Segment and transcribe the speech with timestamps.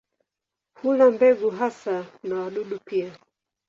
[0.79, 3.13] Hula mbegu hasa na wadudu pia.